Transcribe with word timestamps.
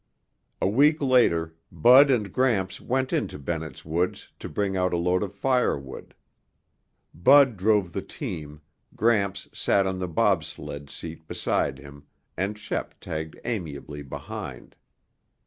A 0.59 0.67
week 0.67 0.99
later, 0.99 1.53
Bud 1.71 2.09
and 2.09 2.33
Gramps 2.33 2.81
went 2.81 3.13
into 3.13 3.37
Bennett's 3.37 3.85
Woods 3.85 4.31
to 4.39 4.49
bring 4.49 4.75
out 4.75 4.93
a 4.93 4.97
load 4.97 5.21
of 5.21 5.31
firewood. 5.35 6.15
Bud 7.13 7.55
drove 7.55 7.91
the 7.93 8.01
team, 8.01 8.61
Gramps 8.95 9.47
sat 9.53 9.85
on 9.85 9.99
the 9.99 10.07
bobsled 10.07 10.89
seat 10.89 11.27
beside 11.27 11.77
him 11.77 12.07
and 12.35 12.57
Shep 12.57 12.99
tagged 12.99 13.37
amiably 13.45 14.01
behind. 14.01 14.75